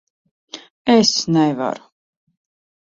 [0.95, 1.83] Es nevaru.